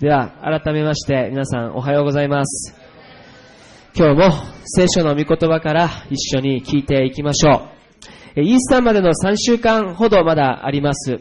[0.00, 2.74] では、改めまして皆さんおはようございます。
[3.96, 4.30] 今日も
[4.66, 7.70] 聖書の御言葉から一緒に聞いていきましょ
[8.36, 8.42] う。
[8.42, 11.18] イースターまでの3週間ほどまだあります。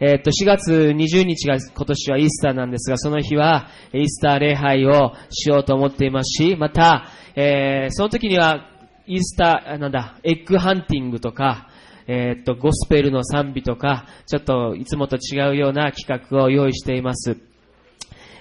[0.00, 8.66] えっと、4月20日が今年はイースターなんですが、その日はイースター礼拝をしようと思っていますし、また、えーその時には
[9.06, 11.70] イースター、なんだ、エッグハンティングとか、
[12.06, 17.38] えーっと、ゴスペルの賛美とか、ちょっといつもと違うような企画を用意しています。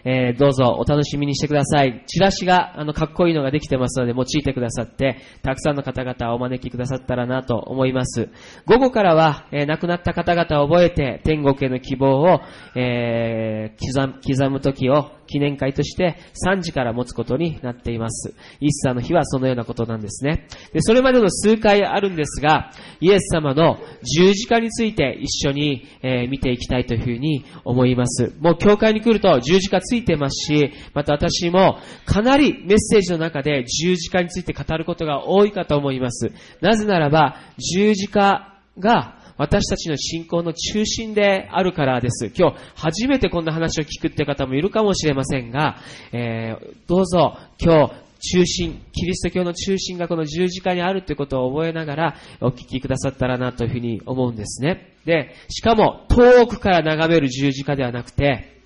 [0.05, 2.03] えーどうぞお楽しみにしてください。
[2.07, 8.29] チラシが、あの、かっこいいのができてますので、用いてくださって、たくさんの方々をお招きくださったらなと思います。
[8.65, 12.41] 午後からは、えー亡くなった方々を覚えて、天国への希望を、
[12.75, 18.33] えー刻む、刻む時を記念会として3時から持つことになっています。
[18.59, 20.47] イースターの日はそのようなことなんですね。
[20.73, 23.77] で、それまでの数回あるんですが、イエス様の
[24.17, 28.33] 十字架について一緒に、えー見ていきたいというふうに思います。
[28.39, 36.31] もう教会に来ると十字架ついてますし、また私もかなりメッセージの中で十字架について語ることが多いかと思います。
[36.61, 42.31] なぜならば、十字架が私たちの信仰の中心であるからです。
[42.37, 45.77] 今日初めてこんな話を聞くって方もいるかもしれませんが、
[46.11, 54.93] えーどうぞ今日中心、キリスト教の中心がこの十字架にあるということを覚えながらお聞きくださったらなというふうに思うんですね。
[55.05, 58.58] で、しかも遠くから眺める十字架ではなくて、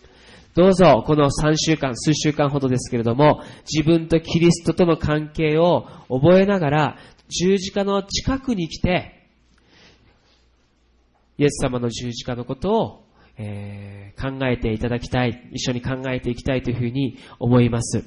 [0.56, 9.30] どうぞこの3週間、数週間ほどですけれども、自分とキリストとの関係を覚えながら、十字架の近くに来て、
[11.38, 13.04] イエス様の十字架のことを、
[13.38, 18.06] えー考えていただきたい、一緒に考えていきたいというふうに思います。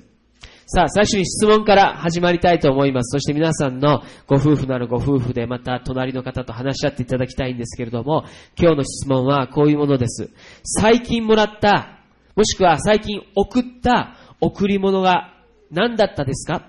[0.69, 3.13] さあ、最初に質問から始まりたいと思います。
[3.13, 8.25] そして皆さんのご夫婦なるご夫婦で、また隣の方と話し合っていただきたいんですけれども、
[8.59, 10.31] 今日の質問はこういうものです。
[10.65, 11.96] 最近もらった、
[12.37, 15.33] もしくは最近送った贈り物が
[15.71, 16.69] 何だったですか？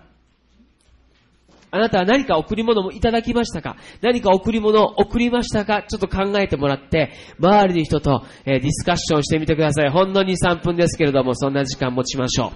[1.70, 3.76] あなたは何か贈り物もいただきましたか？
[4.02, 5.84] 何か贈り物を送りましたか？
[5.84, 9.90] ちょっと考えてもらって、周りの人と、えディスカッションしてみてください。
[9.90, 12.52] ほんの2、3分ですけれども、そんな時間持ちましょう。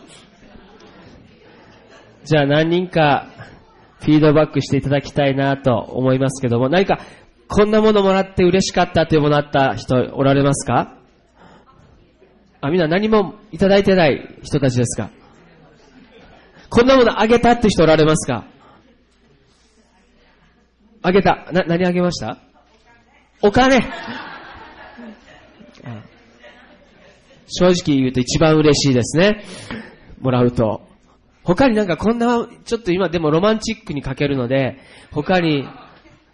[2.23, 3.27] じゃあ何人か
[3.99, 7.01] フィードバックしていただきたいなと思いますけども、何か
[7.49, 11.00] こんなものもらって嬉しかったというものあった人おられますか？
[12.61, 15.09] あ、みんな何もいただいてない人たちですか？
[16.69, 18.45] こんなものあげたって人おられますか？
[21.01, 21.49] あげた。
[21.51, 22.37] な、何あげました？
[23.41, 23.81] お金。
[27.47, 29.43] 正直言うと一番嬉しいですね。
[30.21, 30.87] もらうと。
[31.43, 34.77] 他になんかこんな、ちょっと今でもロマンチックに書けるので、
[35.11, 35.67] 他に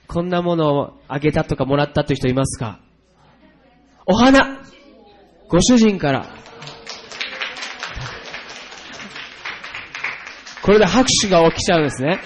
[0.08, 2.82] こんなものをあげたとかもらったという人いますか？
[4.06, 4.62] お花
[5.50, 6.26] ご主人から。
[10.64, 12.20] これで拍手が起きちゃうんですね。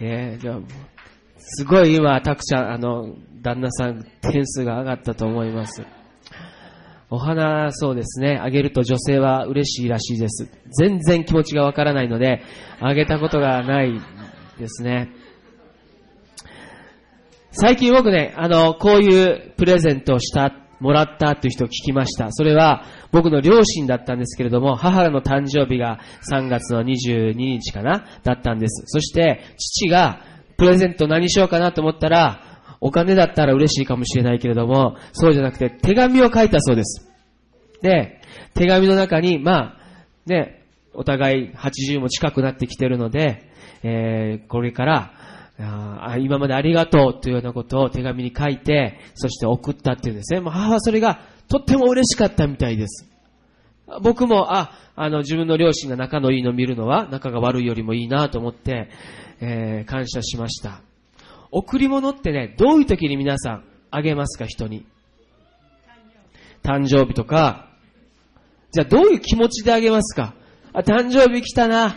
[0.00, 0.58] えー、じゃあ、
[1.38, 5.86] すごい今、たくちゃん、あの、旦那さん、点数が上がったと思います。
[7.08, 8.38] お花、そうですね。
[8.42, 10.50] あげると女性は嬉しいらしいです。
[10.78, 12.42] 全然気持ちがわからないので、
[12.80, 13.98] あげたことがない
[14.58, 15.12] ですね。
[17.52, 22.30] 最近僕ね、あの、こういうプレゼントをした、もらったという人を聞きました。
[22.32, 26.00] それは僕の両親だったんですけれども、母の誕生日が
[26.30, 28.84] 3月の22日かなだったんです。
[28.86, 30.20] そして、父が
[30.56, 32.42] プレゼント何しようかなと思ったら、
[32.80, 37.10] お金だったら嬉しいかもしれないけれども、そうじゃなくて手紙を書いたそうです。
[37.82, 38.20] で、
[38.54, 39.76] 手紙の中に、まあ、
[40.26, 40.64] ね、
[40.94, 43.50] お互い80も近くなってきてるので、
[43.82, 45.12] えーこれから、
[45.58, 50.40] あ今までありがとうというようなことを手紙に書いて、そして送ったっていうんですね。
[50.40, 53.08] もう母はそれがとっても嬉しかったみたいです。
[54.02, 58.90] 僕も、あ、あの、自分の両親が仲のいいのを見るのは、仲が悪いよりもいいなと思って、
[59.40, 60.80] えー感謝しました。
[61.52, 64.84] 贈り物ってね、どういう時に皆さんあげますか、人に？
[66.64, 67.68] 誕生日とか、
[68.72, 70.34] じゃあどういう気持ちであげますか？
[70.72, 71.94] あ、誕生日来たな。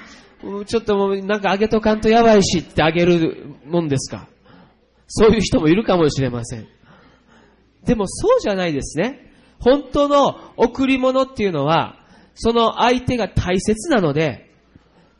[0.65, 4.27] ちょっともうなんかあげとかんとやばいしってあげるもんですか？
[5.07, 6.67] そういう人もいるかもしれません。
[7.83, 9.33] でもそうじゃないですね。
[9.59, 11.97] 本当の贈り物っていうのは、
[12.35, 14.49] その相手が大切なので、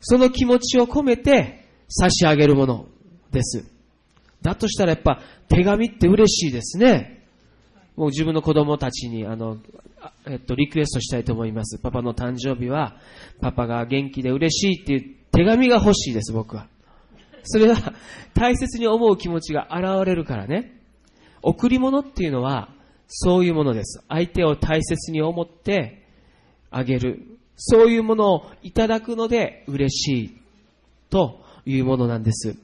[0.00, 2.86] その気持ちを込めて差し上げるもの
[3.30, 3.64] です。
[4.40, 7.19] だとしたらやっぱ手紙って嬉しいですね。
[8.00, 9.58] もう自分の子供たちにあの、
[10.26, 11.78] えっと、リクエストしたいと思います。
[11.78, 12.96] パパの誕生日は、
[13.42, 16.66] パパが元気で嬉しいっていう手紙が欲しいです、僕は。
[17.42, 17.76] それは
[18.32, 20.80] 大切に思う気持ちが現れるからね。
[21.42, 22.70] 贈り物っていうのは、
[23.06, 24.02] そういうものです。
[24.08, 26.06] 相手を大切に思って、
[26.70, 27.38] あげる。
[27.56, 30.40] そういうものをいただくので嬉しい
[31.10, 32.56] というものなんです。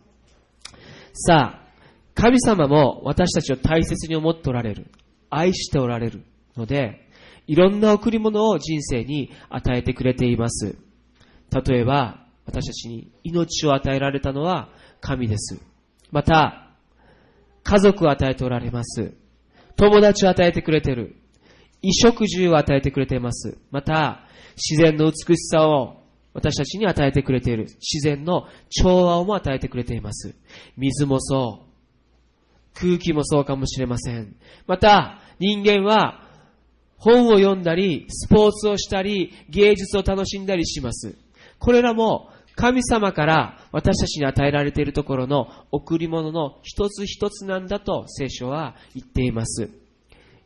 [1.13, 1.69] さあ、
[2.15, 4.87] 神様も私たちを大切に思っておられる。
[5.31, 6.25] 愛しておられる
[6.57, 7.09] ので、
[7.47, 10.77] いろんな贈り物を人生に与えてくれています。
[11.67, 14.71] 例えば、私たちに命を与えられたのは
[15.01, 15.61] 神です。
[16.11, 16.71] また、
[17.63, 19.15] 家族を与えておられます。
[19.77, 21.17] 友達を与えてくれている。
[21.83, 23.59] 衣食住を与えてくれています。
[23.71, 24.27] また、
[24.57, 26.03] 自然の美しさを
[26.33, 27.65] 私たちに与えてくれている。
[27.65, 30.35] 自然の調和をも与えてくれています。
[30.77, 31.66] 水もそう。
[32.79, 34.37] 空気もそうかもしれません。
[34.67, 36.23] また、人間は
[36.99, 41.17] 本を読んだり、スポーツをしたり、芸術を楽しんだりします。
[41.59, 49.71] これらも神様から私たちに与えられているところの贈り物の一つ一つなんだと聖書は言っています。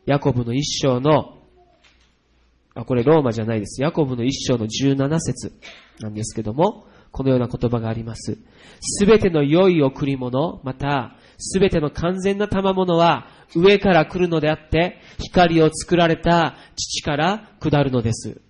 [0.05, 1.37] ヤコブの一章の、
[2.75, 3.81] あ、これローマじゃないです。
[3.81, 5.53] ヤコブの一章の17節
[5.99, 8.37] なんですけども、このような言葉があります。
[8.81, 18.41] すべての良い贈り物、また、すべての完全な賜物は上から来るのであって、光を作られた父から下るのです。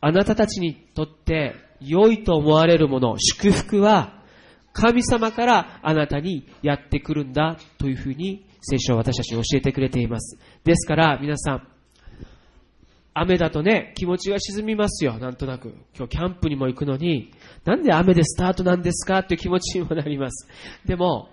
[0.00, 4.22] あなたたちにとって良いと思われるもの、祝福は
[4.72, 10.38] 神様からあなたにやってくるんだというふうに聖書は私たちに教えてくれています。
[10.64, 11.68] ですから皆さん、
[13.14, 15.74] 雨だとね、気持ちが沈みますよ、なんとなく。
[15.96, 17.32] 今日キャンプにも行くのに、
[17.64, 20.46] なんで雨でスタートなんですかっていう気持ちにもなります。
[20.84, 21.30] でも、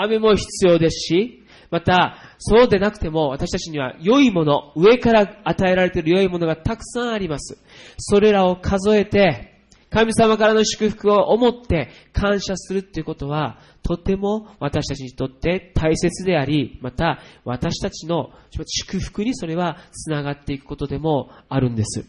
[0.00, 7.58] 雨も必要ですし、また、そうでなくても私たちには良いもの、上から与えられている良いものがたくさんあります。
[7.98, 9.58] それらを数えて、
[9.90, 22.04] 神様からの祝福を思って感謝するっていうことは、とても私たちにとって大切であり、また私たちの祝福にそれは繋がっていくことでもあるんです。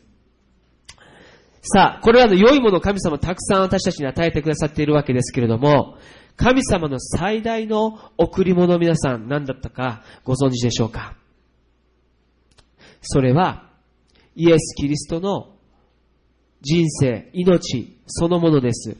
[1.61, 5.97] さあ、これらの良いものを神様たくさん私たちに与えてくださっているわけですけれども、
[6.39, 11.17] 神様の最大の贈り物皆さん何だったかご存知でしょうか？
[13.01, 13.69] それは、
[14.37, 15.49] イエス・キリストの
[16.61, 18.95] 人生、命、そのものです。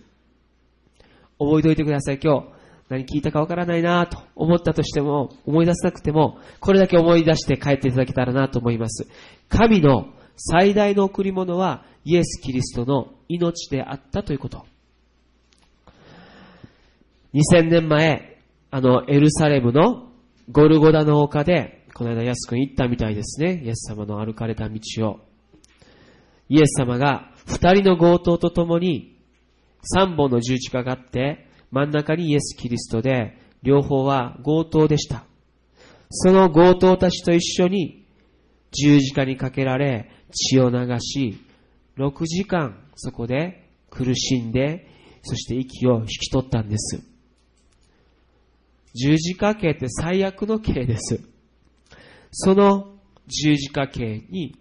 [1.40, 2.20] 覚えておいてください。
[2.22, 2.48] 今日、
[2.90, 9.08] 何聞いたかわからないなと思ったとしても、思い出せなくても、これだけ思い出して帰っていただけたらなと思います。
[9.48, 14.66] 神の最大の贈り物は、イエス・キリストの命であったということ。
[17.34, 18.42] 2000年前、
[18.72, 20.10] あの、エルサレムの
[20.52, 23.62] ゴルゴダの丘で、この間安くん行ったみたいですね。
[23.64, 25.20] イエス様の歩かれた道を。
[26.48, 29.20] イエス様が二人の強盗と共に
[29.84, 35.26] 三本の十字架があって、真ん中にイエス・キリストで、両方は強盗でした。
[36.10, 38.08] その強盗たちと一緒に
[38.72, 41.38] 十字架にかけられ、血を流し、
[41.98, 44.88] 6時間そこで苦しんで、
[45.22, 47.04] そして息を引き取ったんです。
[48.96, 51.22] 十字架刑って最悪の刑です。
[52.32, 52.96] その
[53.28, 54.56] 十字架刑に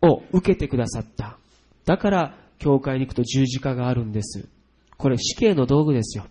[0.00, 1.38] を受けてくださった。
[1.84, 4.48] だから、教会に行くと十字架があるんです。
[4.96, 6.26] これ死刑の道具ですよ。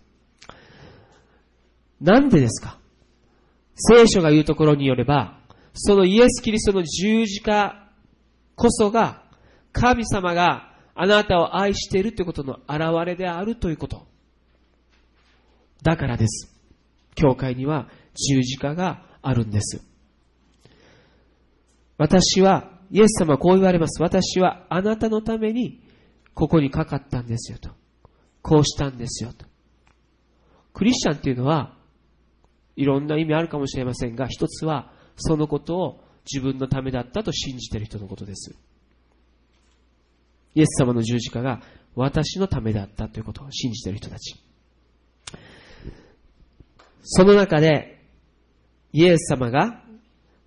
[2.01, 2.77] なんでですか？
[3.75, 5.39] 聖書が言うところによれば、
[5.73, 7.89] そのイエス・キリストの十字架
[8.55, 9.23] こそが、
[9.71, 14.05] 神様があなたを愛しているということの表れであるということ。
[15.83, 16.53] だからです。
[17.15, 19.81] 教会には十字架があるんです。
[21.97, 24.01] 私はイエス様はこう言われます。
[24.01, 25.81] 私はあなたのために
[26.33, 27.71] ここにかかったんですよと。
[28.41, 29.45] こうしたんですよと。
[30.73, 31.75] クリスチャンっていうのは、
[32.75, 38.55] いろんな意味あるかもしれませんが、一つはそのことを自分のためだったと信じている人のことです。
[40.53, 41.61] イエス様の十字架が
[41.95, 44.35] 私のためだったということを信じている人たち。
[47.09, 48.05] その中で、
[48.91, 49.81] イエス様が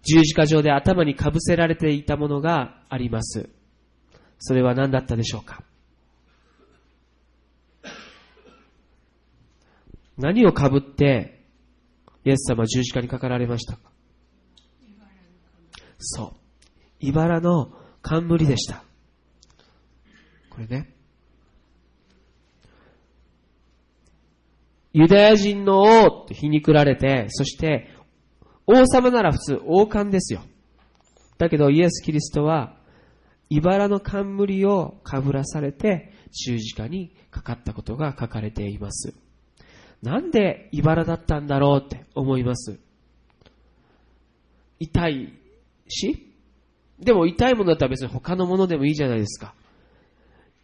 [0.02, 3.48] 十字架上で頭にかぶせられていたものがあります。
[4.38, 5.62] それは何だったでしょうか？
[10.18, 11.46] 何をかぶって
[12.26, 13.90] イエス様は十字架にかかられましたか？
[15.98, 16.32] そう。
[17.00, 18.84] 茨の冠でした。
[20.50, 20.94] これね。
[24.92, 27.88] ユダヤ人の王って皮肉られて、そして
[28.66, 30.42] 王様なら普通王冠ですよ。
[31.38, 32.76] だけどイエス・キリストは、
[33.48, 39.14] 茨の冠をかぶらされて十字架にかかったことが書かれています。
[40.02, 42.78] なんで茨だったんだろうって思います。
[44.78, 45.32] 痛い
[45.88, 46.32] し、
[46.98, 49.54] でも痛いものだったら別に他のものでもいいじゃないですか。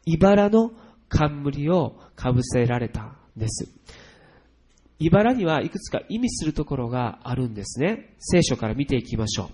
[0.05, 0.71] 茨の
[1.09, 3.69] 冠をかぶせられたんです。
[4.99, 8.15] 茨にはいくつか意味するところがあるんですね。
[8.19, 9.49] 聖書から見ていきましょう。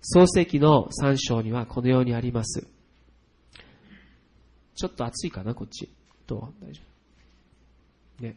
[0.00, 2.66] 創世記の3章にはこのようにあります。
[4.74, 5.90] ちょっと暑いかな、こっち。
[6.26, 6.40] どう？
[6.64, 6.82] 大丈
[8.18, 8.22] 夫。
[8.22, 8.36] ね。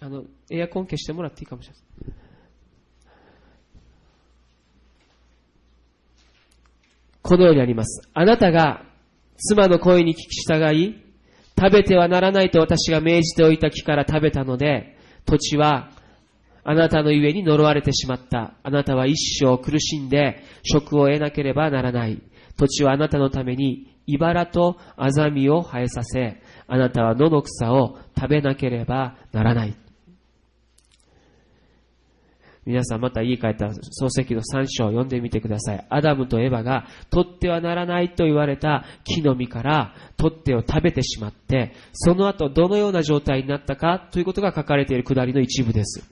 [0.00, 1.82] あの、エアコン消してもらっていいかもしれない。
[7.22, 8.06] このようにあります。
[8.12, 8.84] あなたが
[9.36, 11.03] 妻の声に聞き従い、
[11.58, 15.90] 食べてはならないと私が命じておいた木から食べたので、土地は
[16.64, 18.54] あなたのゆえに呪われてしまった。
[18.62, 22.22] あなたは一生苦しんで食を得なければならない。
[22.56, 29.76] 土地はあなたのために茨とアザミを生えさせ、あなたは野の草を食べなければならない。
[32.66, 35.86] 皆さんまた家帰った漱石の3章を読んでみてください。
[35.90, 46.08] アダムとエヴァが取ってはならないと言われた木の実から取ってを食べてしまって、その後どのような状態になったかということが書かれているくだりの一部です。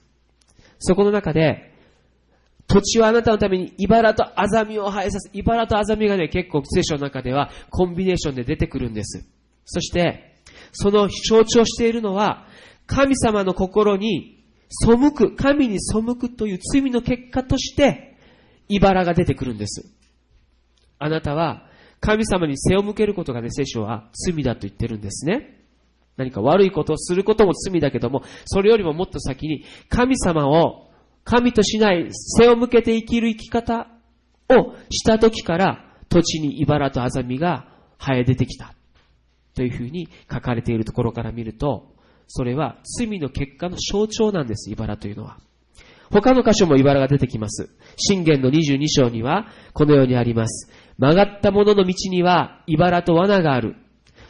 [0.77, 1.71] そこの中で、
[2.67, 9.27] 土地はあなたのために茨とアザミを生えさせ、茨とアザミがね、結構聖書の中ではコンビネーションで出てくるんです。
[9.65, 10.35] そして、
[10.71, 12.47] その象徴しているのは、
[12.85, 18.17] 神様の心に背く、神に背くという罪の結果として、
[18.69, 19.85] 茨が出てくるんです。
[20.99, 21.67] あなたは、
[21.99, 25.61] 神様に背を向けることがね、聖書は罪だと言ってるんですね。
[26.17, 30.89] 何か悪いことをすることも罪だけども、それよりももっと先に、神様を
[31.23, 33.87] 神としない背を向けて生きる生き方
[34.49, 37.67] をした時から、土地に茨とアザミが
[37.97, 38.75] 生え出てきた。
[39.55, 41.92] というふうに書かれているところから見ると、
[42.27, 45.37] それは罪の結果の象徴なんです、茨というのは。
[46.11, 47.69] 他の箇所も茨が出てきます。
[47.97, 50.71] 信玄の22章には、このようにあります。
[50.99, 53.75] 曲がった者の道には、茨と罠がある。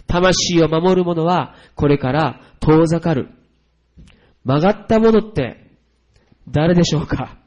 [0.07, 3.29] 魂を守る者は、これから遠ざかる。
[4.45, 5.71] 曲がった者って、
[6.49, 7.37] 誰でしょうか？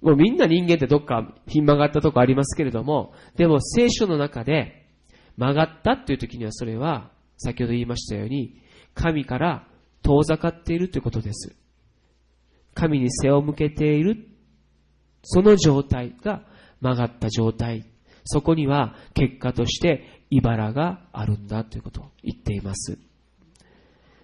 [0.00, 4.79] もうみんな人間ってどっかひん曲がったとこありますけれども、でも聖書の中で
[5.40, 8.60] 曲がったっていう時にはそれは先ほど言いましたように、
[8.94, 9.66] 神から
[10.02, 11.56] 遠ざかっているということです。
[12.74, 14.28] 神に背を向けている、
[15.22, 16.42] その状態が
[16.82, 17.86] 曲がった状態。
[18.24, 22.98] そこには結果として茨があるんだということを言っています。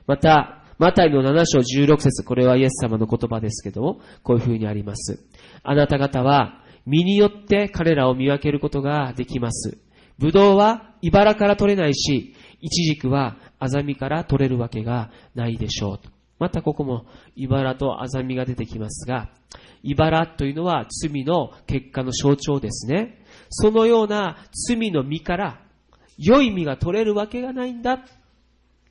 [0.07, 5.25] また、マタイの7章16節これはイエス様の言葉ですけども、こういう風にあります。
[5.63, 9.79] あなた方は、身によって彼らを見分けることができます。
[10.19, 16.09] ブドウは茨から取れないし、イチジクはアザミから取れるわけがないでしょう。
[16.39, 19.31] またここも茨とアザミが出てきますが、
[19.83, 23.23] 茨というのは罪の結果の象徴ですね。
[23.51, 24.37] そのような
[24.69, 25.61] 罪の実から
[26.19, 28.05] 良い実が取れるわけがないんだ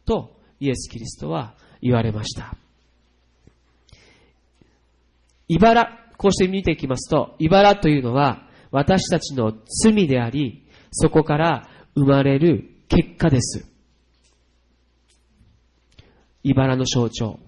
[0.05, 2.55] とイエス・キリストは言われました。
[5.47, 9.53] 茨、こうして見ていきますと、茨というのは私たちの
[9.83, 10.64] 罪であり、
[10.97, 13.69] そこから生まれる結果です。
[16.43, 17.39] 茨の象徴。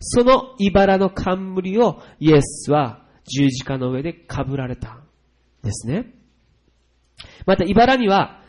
[0.00, 4.98] その茨の冠をイエスは十字架の上で被られた
[5.62, 6.12] ですね。
[7.46, 8.42] また茨には、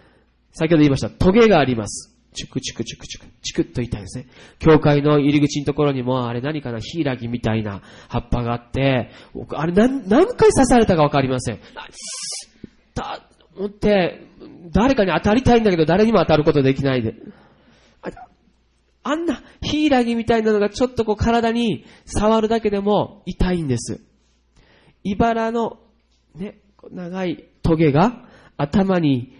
[0.51, 2.13] 先ほど言いました、トゲがあります。
[2.33, 4.27] チュクチュクチュクチュク、チクッと痛いですね。
[4.59, 9.11] 教会の入り口のところにも、あれ何かな、ヒイラギみたいな葉っぱがあって、
[9.53, 11.59] あれ何何回刺されたかわかりません。
[12.93, 13.21] た、
[13.63, 14.21] って、
[14.71, 17.15] 誰かに当たりたいんだけど、誰にも当たることできないで。
[19.03, 24.01] あんな、ヒイラギみたいなのがちょっとこう体に触るだけでも痛いんです。
[25.03, 25.77] 茨の、
[26.33, 26.59] ね、
[26.91, 28.25] 長いトゲが
[28.57, 29.35] 頭に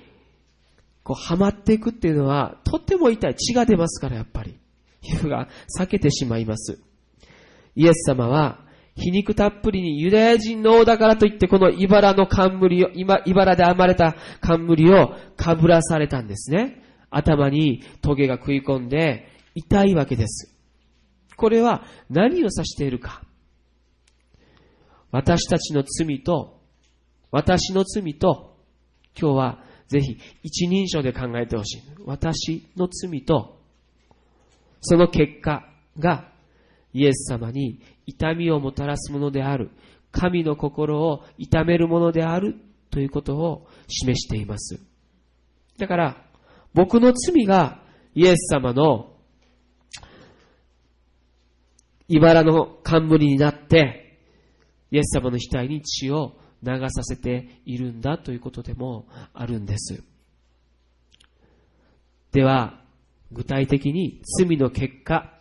[1.06, 3.36] こうはまっていくっていうのは、とっても痛い。
[3.36, 4.58] 血が出ますから、やっぱり。
[5.02, 6.80] 皮膚が裂けてしまいます。
[7.76, 8.65] イエス様は、
[8.96, 12.90] 皮肉たっぷりにユダヤ人の王だからといって、この茨の冠を、
[13.26, 16.82] 茨で編まれた冠をかぶらされたんですね。
[17.10, 20.56] 頭にトゲが食い込んで痛いわけです。
[21.36, 23.22] これは何を指しているか。
[25.12, 26.62] 私たちの罪と、
[27.32, 28.58] 私の罪と、
[29.20, 31.84] 今日はぜひ一人称で考えてほしい。
[32.06, 33.60] 私の罪と、
[34.82, 35.68] その結果
[36.00, 36.32] が
[36.94, 39.72] イエス様に痛みをもたらすものである。
[40.12, 42.56] 神の心を痛めるものである
[42.90, 44.80] ということを示しています。
[45.78, 46.26] だから、
[46.74, 47.82] 僕の罪が
[48.14, 49.14] イエス様の
[52.08, 54.20] 茨の冠になって、
[54.92, 60.04] イエス様の額に血を流させているんだということでもあるんです。
[62.32, 62.82] では、
[63.32, 65.35] 具体的に罪の結果、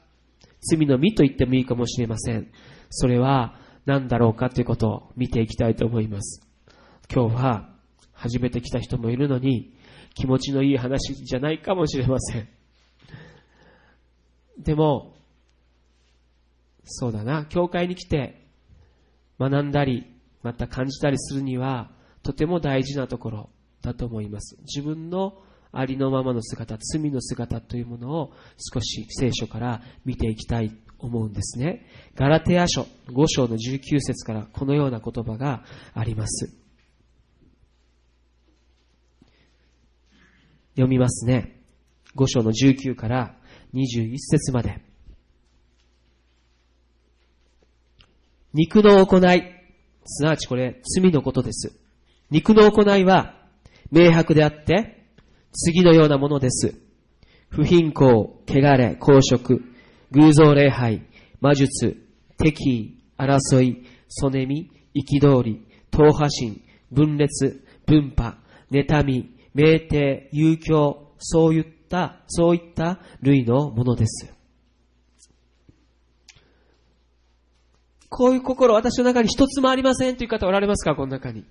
[0.65, 2.51] 罪の実と言ってもいいかもしれません。
[2.91, 3.55] それは
[3.87, 6.43] 何だろうかということを見ていきたいと思います。
[7.13, 7.71] 今日は
[8.13, 9.75] 初めて来た人もいるのに
[10.15, 12.49] 気持ちのいい話じゃないかもしれません。
[14.59, 15.15] でも、
[16.85, 18.47] そうだな、教会に来て
[19.39, 20.07] 学んだり、
[20.43, 21.91] また感じたりするには、
[22.23, 23.51] とても大事なところ
[23.83, 24.57] だと思います。
[24.63, 25.43] 自分の
[25.75, 31.87] ありのままの姿、罪の姿というものを少し聖書から見ていきたいと思うんですね。
[32.15, 36.55] ガラテヤ書5章の19節からこのような言葉があります。
[40.75, 41.61] 読みますね。
[42.17, 43.37] 5章の19から
[43.75, 44.81] 21節まで。
[48.53, 49.43] 肉の行い、
[50.05, 51.77] すなわちこれ罪のことです。
[52.31, 53.35] 肉の行いは
[53.91, 55.04] 明白であって、
[55.55, 56.75] 次のようなものです。
[57.49, 58.11] 不貧困、
[58.47, 59.63] 汚れ、公職、
[60.11, 61.03] 偶像礼拝、
[61.41, 61.97] 魔術、
[62.37, 68.39] 敵意、争い、そねみ、憤り、党派心、分裂、分派、
[68.71, 74.35] 妬み、酩酊、遊興、そういった、そういった類のものです。
[78.09, 80.95] こういう心、私の中に一つもありませんという方おられますか？
[80.95, 81.45] この中に。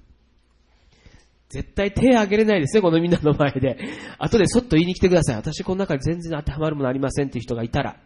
[1.54, 3.78] 絶対手を挙げれないですね、このみんなの前で。
[4.18, 5.36] 後でそっと言いに来てください。
[5.36, 7.98] 私この中に全然当てはまるものありませんっていう人がいたら、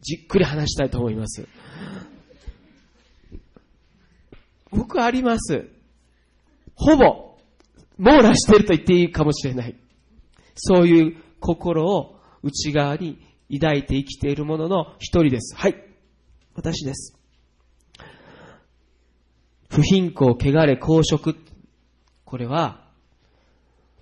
[0.00, 1.46] じっくり話したいと思います。
[4.70, 5.68] 僕あります。
[6.74, 7.36] ほぼ、
[7.98, 9.76] 網羅してると言っていいかもしれない。
[10.54, 13.18] そういう心を内側に
[13.52, 15.54] 抱いて生きているものの一人です。
[15.54, 15.76] はい。
[16.54, 17.21] 私です。
[19.72, 21.34] 不貧困、汚れ、公職。
[22.26, 22.84] これは、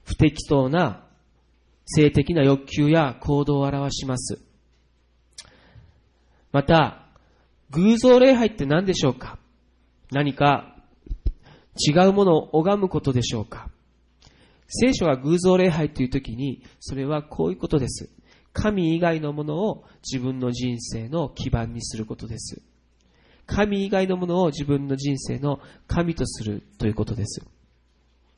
[0.02, 1.06] 不適当な
[1.86, 4.42] 性的な欲求や行動を表します。
[6.50, 7.06] また、
[7.70, 9.38] 偶像礼拝って何でしょうか？
[10.10, 10.74] 何か
[11.76, 13.70] 違うものを拝むことでしょうか？
[14.66, 18.10] 聖書が偶像礼拝という時に、それはこういうことです。
[18.52, 22.60] 神以外のものを自分の人生の基盤にすることです。
[23.52, 27.44] 神以外のものを自分の人生の神とするということです。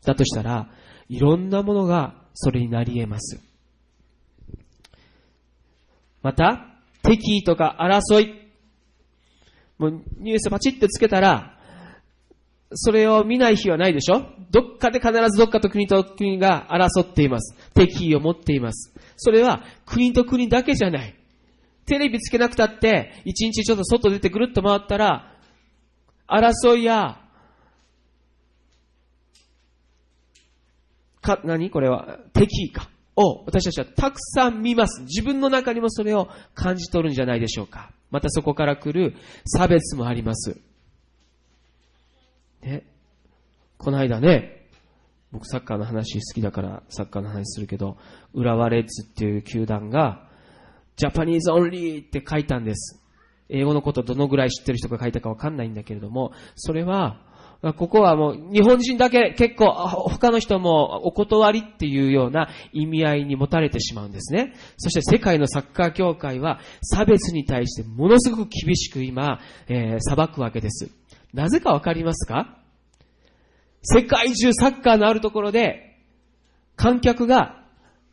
[0.04, 0.70] だとしたら、
[1.08, 3.38] いろんなものがそれになり得ます。
[6.22, 6.66] また、
[7.02, 8.42] 敵意とか争い。
[9.78, 11.58] もうニュースパチッとつけたら、
[12.74, 14.22] それを見ない日はないでしょ？
[14.50, 17.54] どっかで必ずどっかと国と国が争っています。
[17.74, 18.94] 敵意を持っています。
[19.16, 21.14] それは国と国だけじゃない。
[21.86, 25.36] テレビつけなくたって、一日ちょっと外出てぐるっと回ったら、
[26.28, 27.20] 争いや、
[31.20, 31.70] か、何？
[31.70, 32.88] これは、敵か。
[33.14, 35.02] を私たちはたくさん見ます。
[35.02, 37.92] 自分の中にもそれを感じ取るんじゃないでしょうか。
[38.10, 39.14] またそこから来る
[39.44, 40.58] 差別もあります。
[42.62, 42.86] ね。
[43.76, 44.66] この間ね、
[45.30, 47.98] 僕サッカーの話好きだからサッカーの話するけど、
[48.32, 50.30] 浦和レッズっていう球団が、
[51.02, 53.02] Japanese Only って書いたんです。
[53.48, 57.18] 英語のことどのぐらい知ってる人が書いたかわかんないんだけれども、それは、
[57.76, 64.54] ここはもう日本人だけ結構他の人もお断りっていうような意味合いに持たれてしまうんですね。
[64.76, 70.88] そして世界のサッカー協会は差別に対してものすごく厳しく今、えー、裁くわけです。
[71.34, 72.58] なぜかわかりますか？
[73.82, 75.98] 世界中サッカーのあるところで
[76.76, 77.64] 観客が、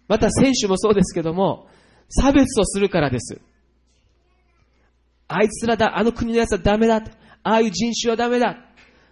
[0.08, 1.67] また選手もそうですけども、
[2.09, 3.39] 差別をするからです。
[5.27, 7.03] あいつらだ、あの国のやつはダメだ。
[7.43, 8.57] ああいう人種はダメだ。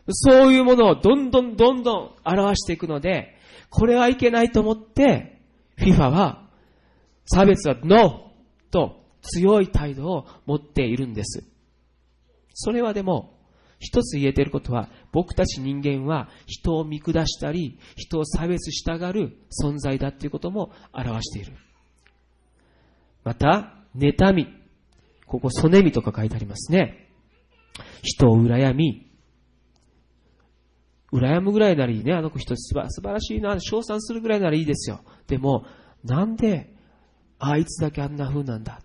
[0.09, 3.35] そういうものをどんどんどんどん表していくので、
[3.69, 5.41] これはいけないと思って、
[5.77, 6.49] FIFA は
[7.25, 8.31] 差別は NO
[8.71, 11.43] と強い態度を持っているんです。
[12.53, 13.37] それはでも、
[13.79, 21.53] 一つ言えていることは、僕たち人間は人を見下したり、人を差別したがる存在だということも表している。
[23.27, 24.47] また、妬み。
[25.25, 27.09] ここ、そねみとか書いてありますね。
[28.01, 29.11] 人を羨み、
[31.11, 32.13] 羨むぐらいならいいね。
[32.13, 33.59] あの子人素晴らしいな。
[33.59, 35.01] 称賛するぐらいならいいですよ。
[35.27, 35.65] でも、
[36.05, 36.73] なんで、
[37.37, 38.79] あいつだけあんな風なんだ。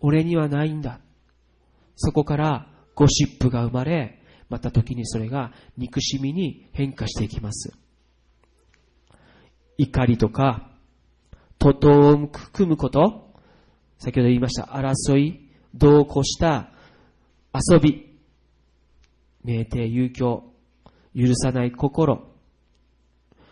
[0.00, 1.00] 俺にはないんだ。
[1.96, 7.74] そこからゴシップが生まれ、また時にそれが憎しみに変化していきます。
[9.76, 10.77] 怒りとか、
[11.58, 13.34] 徒党を組むこと、
[13.98, 16.70] 先ほど言いました、争い、同行した
[17.52, 18.16] 遊び、
[19.44, 20.52] 酩酊、遊興、
[21.16, 22.28] 許さない心、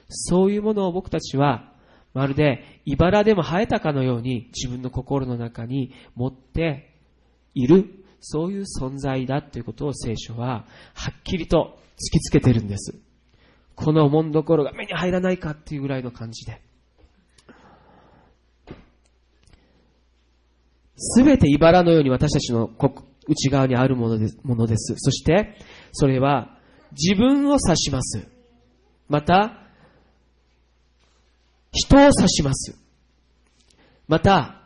[0.09, 1.73] そういうものを僕たちは、
[2.15, 6.95] まるで茨でも生えたかのように自分の心の中に持って
[7.55, 10.65] いる、そういう存在だということを聖書は
[10.95, 12.95] はっきりと突きつけてるんです。
[13.75, 16.63] このもんどころが目に入らないかっていうぐらいの感じで。
[20.97, 22.71] すべて茨のように私たちの
[23.29, 24.39] 内側にあるものです。
[24.43, 25.57] ものですそして、
[25.93, 26.59] それは
[26.93, 28.27] 自分を指します。
[29.09, 29.63] また、
[31.73, 32.79] 人を指します。
[34.09, 34.63] また、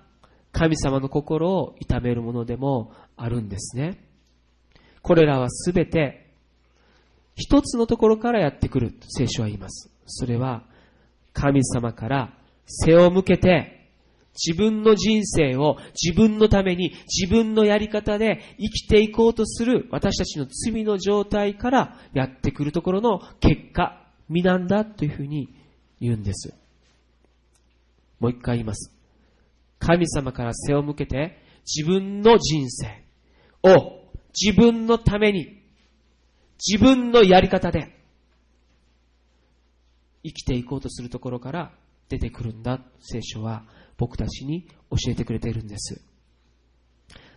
[0.53, 4.05] 神様の心を痛めるものでもあるんですね。
[5.03, 6.31] これらはすべて
[7.37, 9.91] 一つのところからやってくる聖書は言います。
[10.07, 10.65] それは
[11.33, 12.35] 神様から
[12.67, 13.80] 背を向けて
[14.35, 25.55] 自分の人生を自分のために自分のやり方で生きていこうとする私たちの罪の状態からやってくるところの結果、身なんだというふうに
[26.01, 26.55] 言うんです。
[28.21, 28.95] もう一回言います。
[29.79, 33.05] 神様から背を向けて自分の人生
[33.63, 34.01] を
[34.39, 35.61] 自分のために
[36.65, 37.97] 自分のやり方で
[40.23, 41.73] 生きていこうとするところから
[42.11, 43.65] 出てくるんだ聖書は
[43.97, 46.03] 僕たちに教えてくれているんです。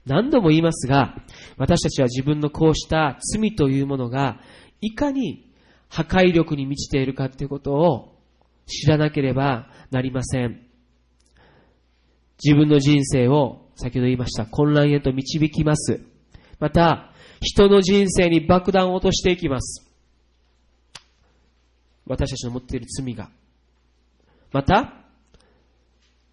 [0.06, 1.16] 何度も言いますが、
[1.58, 4.40] 私たちは自分のこうした罪というものが、
[4.82, 5.50] いかに
[5.88, 8.18] 破壊力に満ちているかということを
[8.66, 10.60] 知らなければなりません。
[12.44, 16.02] 自分の人生を、先ほど言いました、混乱へと導きます。
[16.60, 19.90] また、人の人生に爆弾を落としていきます。
[22.06, 23.30] 私たちの持っている罪が。
[24.54, 24.94] また、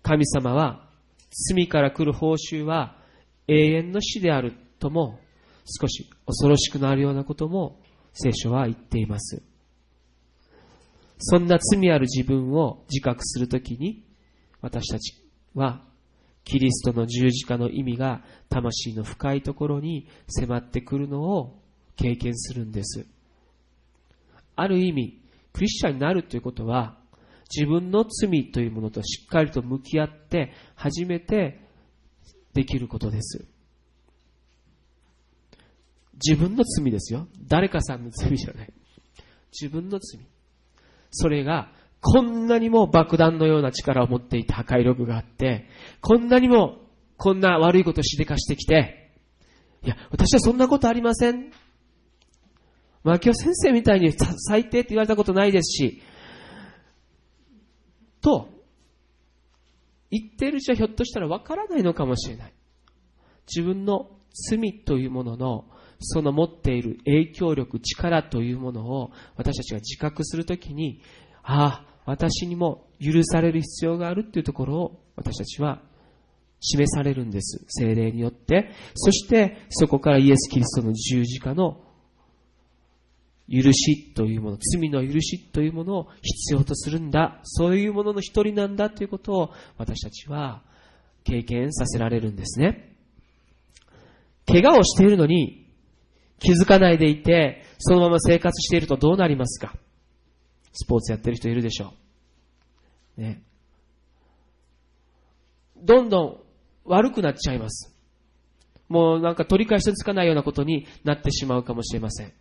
[0.02, 0.88] 神様は
[1.30, 2.96] 罪から来る報酬は
[3.48, 5.18] 永遠の死であるとも
[5.64, 7.80] 少し恐ろしくなるようなことも
[8.12, 9.42] 聖書は言っています。
[11.18, 14.04] そんな罪ある自分を自覚するときに
[14.60, 15.14] 私たち
[15.54, 15.82] は
[16.44, 21.60] キリストの十字架の意味が魂の深いところに迫ってくるのを
[21.96, 23.06] 経験するんです。
[24.56, 26.99] ある意味、クリスチャンになるということは
[27.54, 31.60] 自分の罪というものとしっかりと向き合って初めて
[32.54, 33.44] できることです。
[36.24, 37.26] 自分の罪ですよ。
[37.48, 38.72] 誰かさんの罪じゃない。
[39.52, 40.20] 自分の罪。
[41.10, 45.66] それが、こんなにも爆弾のような力を持っていて破壊力があって、
[46.00, 46.78] こんなにも
[47.16, 49.12] こんな悪いことをしでかしてきて、
[49.82, 51.52] いや、私はそんなことありません。
[53.02, 56.02] まあ今日先生みたいに最低って言われたことないですし、
[58.20, 58.48] と
[60.10, 62.54] 言っているうちはひょっとしたらわからないのかもしれない。
[63.46, 65.64] 自分の罪というものの
[66.00, 71.02] その持っている影響力、力というものを私たちが自覚するときに、
[71.42, 75.82] ああ、私にも許される必要があるというところを私たちは
[76.60, 77.64] 示されるんです。
[77.68, 78.70] 精霊によって。
[78.94, 81.82] そしてそこからイエス・キリストの十字架の
[83.50, 87.40] 許しというもの、罪の許しというものを必要とするんだ。
[87.42, 90.62] そういうものの一人なんだということを私たちは
[91.24, 92.94] 経験させられるんですね。
[94.46, 95.66] 怪我をしているのに
[96.38, 99.74] 気づかないでいて、そのまま生活しているとどうなりますか？
[100.72, 101.92] スポーツやってる人いるでしょ
[103.18, 103.20] う。
[103.20, 103.42] ね。
[105.82, 106.36] どんどん
[106.84, 107.94] 悪くなっちゃいます。
[108.88, 112.32] もうなんか取り返しのつかないようなことになってしまうかもしれません。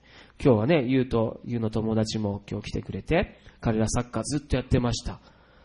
[0.42, 5.20] 今日はね、ゆうと、ゆうの友達も今日来てくれて、彼らサッカーずっとやってました。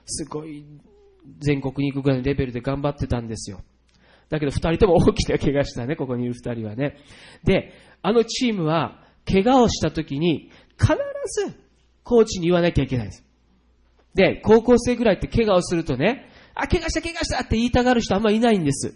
[0.04, 0.66] すごい、
[1.38, 3.60] 全国に行くぐらいのレベルで頑張ってたんですよ。
[4.30, 6.96] だけど二人とも大きな怪我したね、ここにいる二人はね。
[7.44, 10.92] で、あのチームは、怪我をした時に、必
[11.46, 11.54] ず、
[12.02, 13.24] コーチに言わなきゃいけないです。
[14.14, 18.92] で、高校生ぐらいって怪我をするとね、あ、怪我した怪我したって言いたがる人あんまいないんです。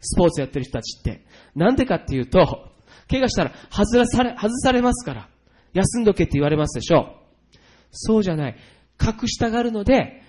[0.00, 1.24] スポーツやってる人たちって。
[1.56, 2.67] なんでかっていうと、
[3.10, 5.28] 怪我したら外され、外されますから。
[5.74, 7.16] 休んどけって言われますでしょ
[7.54, 7.56] う。
[7.90, 8.56] そうじゃない。
[9.00, 10.22] 隠したがるので、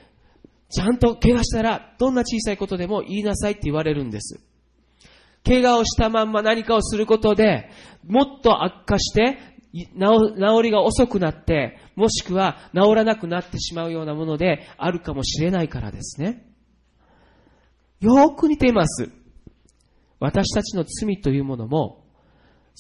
[0.70, 4.40] ちゃんと怪我したら、どんな小さいことでも言いなさいって言われるんです。
[5.46, 7.70] 怪我をしたまんま何かをすることで、
[8.06, 9.40] もっと悪化して、
[9.74, 9.90] 治
[10.64, 16.46] りが遅くなって、もしくは治らなくなってしまうようなものであるかもしれないからですね。
[18.00, 19.10] よーく似ています。
[20.20, 21.99] 私たちの罪というものも、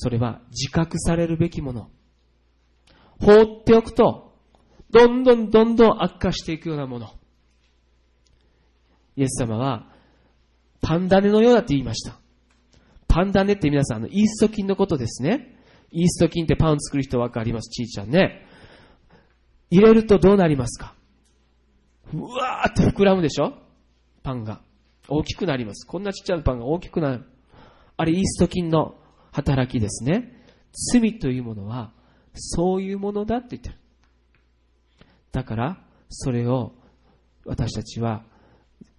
[0.01, 1.89] それは自覚されるべきもの。
[3.19, 4.33] 放っておくと、
[4.91, 7.09] どんどんどんどん悪化していくようなもの。
[9.17, 9.87] イエス様は、
[10.79, 12.17] パンダネのようだって言いました。
[13.09, 15.57] パンダネって皆さん、あの、イースト菌のことですね。
[15.91, 17.69] イースト菌ってパン作る人わかります？
[17.69, 18.45] ちいちゃんね。
[19.69, 20.95] 入れるとどうなりますか？
[22.13, 23.53] うわーって膨らむでしょ？
[24.23, 24.61] パンが。
[25.09, 25.85] 大きくなります。
[25.85, 27.25] こんなちっちゃなパンが大きくなる。
[27.97, 28.95] あれイースト菌の
[29.31, 30.35] 働きですね。
[30.93, 31.91] 罪というものは、
[32.33, 33.75] そういうものだって言ってる。
[35.31, 36.73] だから、それを
[37.45, 38.23] 私たちは、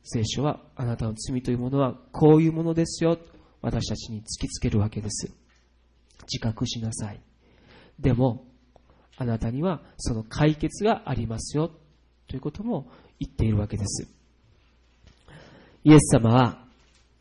[0.03, 3.19] 聖書はあなたの罪というものはこういうものですよ。
[3.61, 5.33] 私たちに突きつけるわけです。
[6.23, 7.21] 自覚しなさい。
[7.99, 8.47] でも、
[9.16, 11.71] あなたにはその解決がありますよ。
[12.27, 14.09] ということも言っているわけです。
[15.85, 16.64] イエス様は、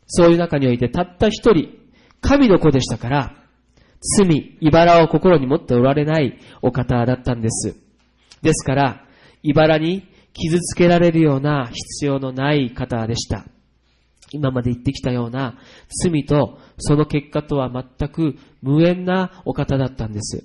[0.06, 1.79] そういう中においてたった一人、
[2.20, 3.36] 神の子でしたから、
[4.18, 7.76] 罪、茨を心に持っておられないお方だったんです。
[8.42, 9.04] ですから、
[9.42, 13.44] 茨に傷つけられるような必要のない方でした。
[14.32, 15.58] 今まで言ってきたような
[16.04, 20.44] 罪とその結果とは全く無縁なお方だったんです。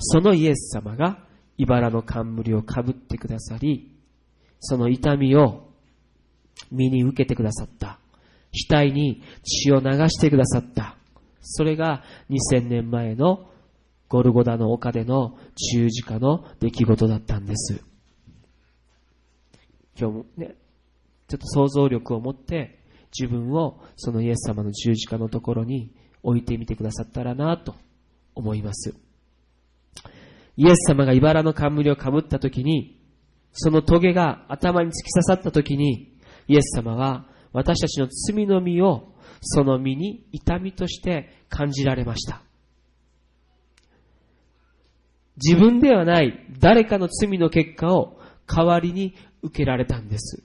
[0.00, 1.24] そのイエス様が
[1.56, 3.90] 茨の冠をかぶってくださり、
[4.60, 5.70] その痛みを
[6.70, 7.99] 身に受けてくださった。
[8.52, 10.96] 額に血を流してくださった。
[11.40, 13.48] それが2000年前の
[14.08, 15.38] ゴルゴダの丘での
[15.72, 17.82] 十字架の出来事だったんです。
[19.98, 20.56] 今日もね、
[21.28, 22.80] ちょっと想像力を持って
[23.16, 27.76] 自分をそのイエス様の十字架のところに置いてみてくださったらなと
[28.34, 28.94] 思います。
[30.56, 33.00] イエス様が茨の冠をかぶった時に、
[33.52, 36.12] その棘が頭に突き刺さった時に、
[36.48, 42.42] イエス様は私たちの罪の実をその身に痛みとして感じられました。
[45.36, 50.42] 自分ではない誰かの罪の結果を代わりに受けられたんです。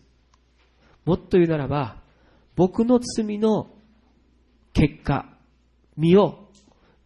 [1.03, 2.01] もっと言うならば、
[2.55, 3.69] 僕の罪の
[4.73, 5.29] 結果、
[5.97, 6.49] 身を、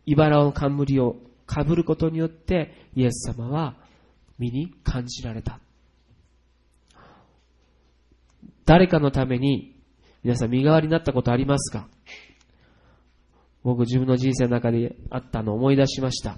[0.05, 3.75] 茨の冠を被ることによって、イエス様は
[4.37, 5.59] 身に感じられた。
[8.65, 9.78] 誰かのために、
[10.23, 11.87] 皆さん身代わりになったことありますか？
[13.63, 16.37] 僕自分の人生の中であったのを思い出しました。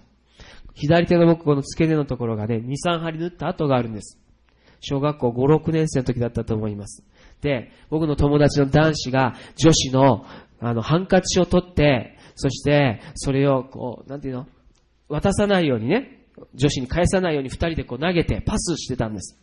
[0.73, 4.17] 左手の僕この付け根のところがね、2、3針縫った跡があるんです。
[4.79, 7.03] 小学校5、6年生の時だったと思います。
[7.41, 10.25] で、僕の友達の男子が女子の
[10.59, 14.47] あのハンカチを取って、そしてそれをこう、なんていうの？
[15.09, 19.37] 渡さないようにね、女子に返さないように二人でこう投げてパスしてたんです。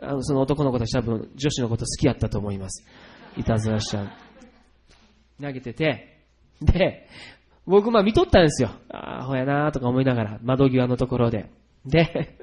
[0.00, 2.86] あのその男の子たち多分女子のこと好きやったと思います。
[3.36, 4.08] いたずらしちゃう。
[5.40, 6.22] 投げてて、
[6.62, 7.08] で、
[7.66, 8.70] 僕まあ見とったんですよ。
[8.88, 11.50] ああ、ほやなーとか思いながら、窓際のところで。
[11.84, 12.38] で、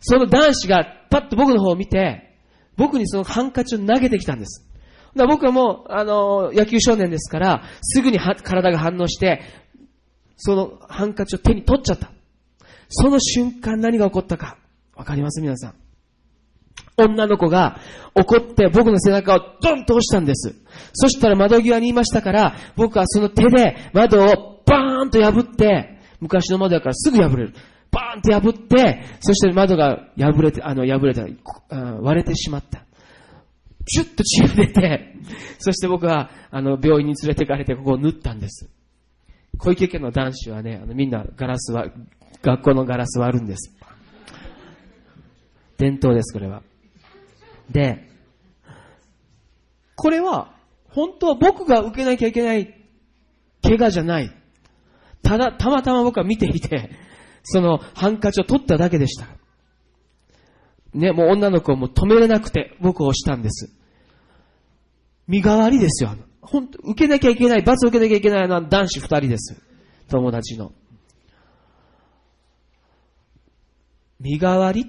[0.00, 2.38] その男子がパッと僕の方を見て、
[2.76, 4.68] 僕にそのハンカチを投げてきたんです。
[5.14, 9.42] だ僕はもう、あのー、野球少年ですから、すぐに体が反応して、
[10.36, 12.10] そのハンカチを手に取っちゃった。
[12.88, 14.56] その瞬間何が起こったか、
[14.96, 15.40] わかります？
[15.42, 15.81] 皆さん。
[16.96, 17.78] 女の子が
[18.14, 20.54] 怒って僕の背中をドンと押したんです。
[20.92, 27.54] そしたら窓際にいましたから、僕はその手で窓をバーンと破って、昔の窓だからすぐ破れる。
[27.90, 31.26] バーンって破って、そして窓が破れて、あの、破れた、
[32.00, 32.84] 割れてしまった。
[33.84, 35.16] チュッと血が出て、
[35.58, 38.70] そして僕は、あの、病院に連れてかれてここを縫ったんです。
[39.58, 41.86] 小池家の男子はね、あの、みんなガラスは、
[42.42, 43.74] 学校のガラス割るんです。
[45.76, 46.62] 伝統です、これは。
[47.72, 48.08] で、
[49.96, 50.54] これは、
[50.90, 52.74] 本当は僕が受けなきゃいけない
[53.62, 54.30] 怪我じゃない。
[55.22, 56.90] ただ、たまたま僕は見ていて、
[57.42, 59.26] そのハンカチを取っただけでした。
[60.92, 63.72] ね、もう女の子をもう止めれなくて僕を押したんです。
[65.26, 66.14] 身代わりですよ。
[66.42, 69.62] 本当受けなきゃいけない、罰を受けなきゃいけないのは男子二人です。
[70.08, 70.72] 友達の。
[74.20, 74.86] 身代わり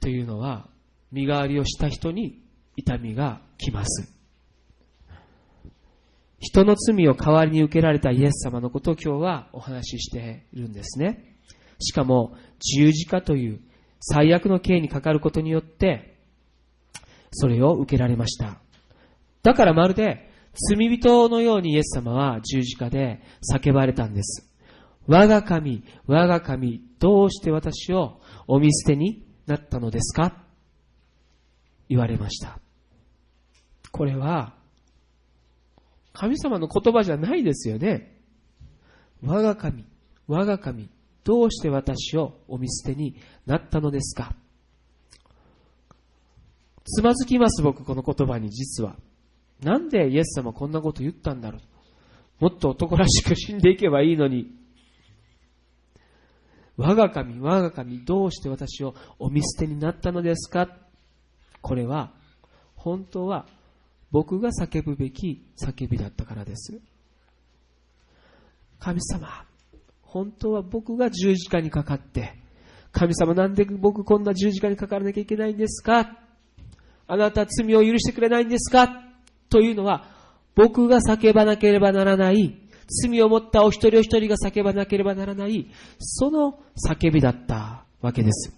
[0.00, 0.68] というのは、
[1.12, 2.42] 身代わりをした人に
[2.76, 4.12] 痛みが来ます。
[6.38, 11.36] 人の罪を代わりに受けられたイエス様のことを今日はお話ししているんですね。
[11.80, 13.60] しかも十字架という
[14.00, 16.18] 最悪の刑にかかることによって
[17.30, 18.60] それを受けられました。
[19.42, 20.30] だからまるで
[20.70, 23.20] 罪人のようにイエス様は十字架で
[23.54, 24.50] 叫ばれたんです。
[25.06, 30.45] 我が神、我が神、どうして私をお見捨てになったのですか？
[31.88, 32.58] 言われました。
[33.92, 34.54] これは
[36.12, 38.20] 神様の言葉じゃないですよね。
[39.22, 39.84] 我が神、
[40.26, 40.90] 我が神、
[41.24, 44.34] どうして私をお見捨てになったのですか？
[46.84, 48.96] つまずきます、僕、この言葉に実は。
[49.62, 51.58] なんでイエス様こんなこと言ったんだろ
[52.40, 54.54] うもっと男らしく死んでいけばいいのに、
[56.76, 60.68] 我が神、我が神、どうして私をお見捨てになったのですか？
[61.66, 62.12] これは、
[62.76, 63.44] 本当は
[64.12, 66.78] 僕が叫ぶべき叫びだったからです。
[68.78, 69.44] 神様、
[70.00, 72.34] 本当は僕が十字架にかかって、
[72.92, 76.16] 神様なんで僕こんな十字架にかからなきゃいけないんですか？
[77.08, 79.02] あなた罪を許してくれないんですか？
[79.50, 80.04] というのは、
[80.54, 82.60] 僕が叫ばなければならない、
[83.02, 88.52] 罪を持ったお一人お一人が叫ばなければならない、その叫びだったわけです。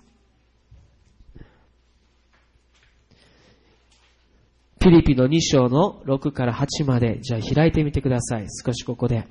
[4.81, 8.47] ピリピの2章の6から8まで、じゃあ開いてみてください。
[8.65, 9.27] 少しここで、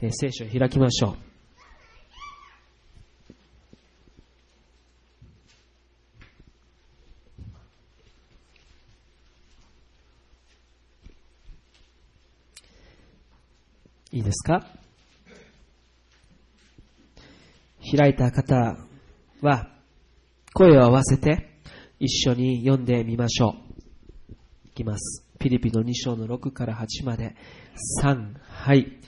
[0.00, 1.16] えー、聖書を開きましょう。
[14.12, 14.66] いいですか？
[17.96, 18.76] 開いた方
[19.40, 19.70] は
[20.52, 21.48] 声を合わせて
[21.98, 23.69] 一緒に読んでみましょう。
[24.80, 25.26] いきます。
[25.38, 27.36] ピリピの2章の6から8まで。
[28.02, 28.98] 3、はい。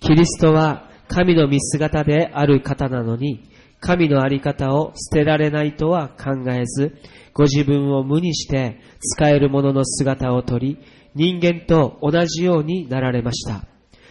[0.00, 3.44] キリストは神の見姿である方なのに、
[3.80, 6.96] 神のあり方を捨てられないとは考えず、
[7.34, 10.78] ご自分を無にして使えるものの姿をとり、
[11.14, 13.66] 人間と同じようになられました。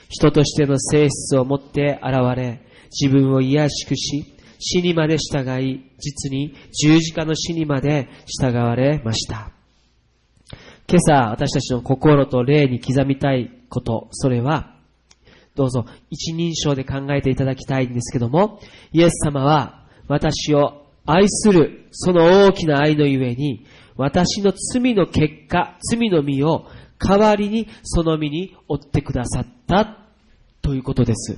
[0.09, 9.56] 人としての性質を持って現れ、自分を癒しくし、死にまで従い、実に十字架の死にまで従われました。
[10.89, 14.73] 今朝、私たちの心と霊に刻みたいこと、それは、
[15.53, 18.61] どうぞ一人称で考えていただきたいんですけども、
[18.93, 23.65] イエス様は私を愛する、その大きな愛のゆえに、
[23.97, 26.67] 私の罪の結果、罪の身を
[26.99, 30.05] 代わりにその身に追ってくださった
[30.61, 31.37] ということです。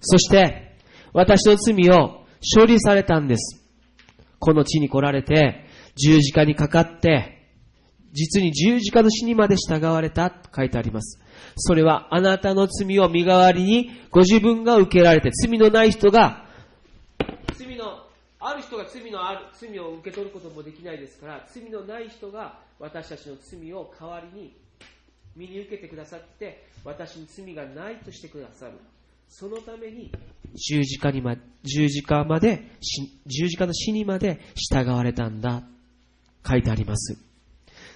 [0.00, 0.78] そして、
[1.12, 2.24] 私の罪を
[2.56, 3.62] 処理されたんです。
[4.38, 7.35] この地に来られて、十字架にかかって、
[8.16, 11.20] 実に十字架の死にまで従われたと書いてあります。
[11.56, 16.46] それはあなたの罪を身代わりにご自分が受けられて、罪のない人が、
[17.58, 18.06] 罪の、
[18.40, 24.56] ある人が罪のある、罪を受け取ることもできないですから、罪のない人が私たちの罪を代わりに
[25.36, 28.72] 身に受けてくださって私に罪がないとしてくださる。
[29.28, 30.10] そのために
[30.54, 32.70] 十字架にま十字架まで
[33.26, 35.62] 十字架の死にまで従われたんだ。
[36.48, 37.18] 書いてあります。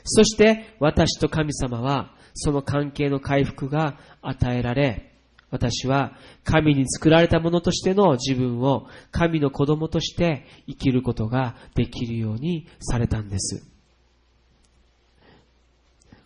[0.05, 5.11] そして私と神様はその関係の回復が与えられ
[5.51, 6.13] 私は
[6.45, 13.67] 神に作られたものとしての自分を神の子供として生きることができるようにされたんです。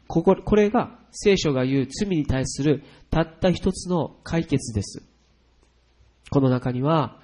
[0.07, 5.03] ここ、これが聖書が言う罪に対するたった一つの解決です。
[6.31, 7.19] この中には、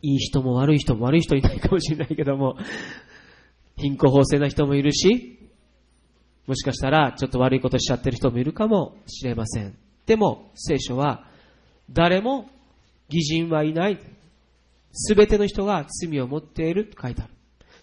[0.00, 2.56] いい人も悪い人も悪い人いないかもしれないけども、
[3.78, 5.38] 貧困法制な人もいるし、
[6.46, 9.76] もしかしたらちょっと悪いことしちゃってる人もいるかもしれません。
[10.06, 11.26] でも、聖書は、
[11.90, 12.48] 誰も
[13.08, 13.98] 偽人はいない。
[14.92, 17.32] すべての人が罪を持っていると書いてある。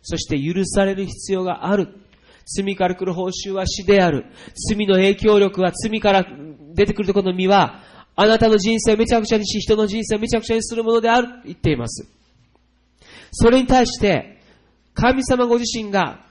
[0.01, 1.89] そして許される必要がある。
[2.45, 4.25] 罪から来る報酬は死である。
[4.69, 6.27] 罪の影響力は罪から
[6.73, 7.81] 出てくるところの身は、
[8.15, 12.07] あなたの人生をめちゃくちゃにし、人の人生をめちゃくちゃにするものであると言っています。
[13.31, 14.34] それに対して、
[14.95, 16.25] 神様ご自身が、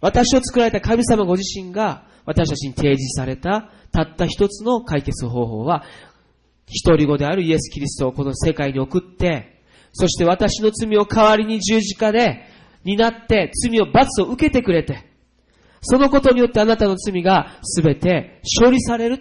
[0.00, 5.84] 私を作られた神様ご自身が、私たちに提示された、たった一つの解決方法は、
[6.66, 12.46] 一人子であるイエス・キリストをこの世界に送って、そして私の罪を代わりに十字架で
[12.84, 15.10] になって罪を罰を受けてくれて、
[15.82, 19.18] そのことによってあなたの罪が全て処理される。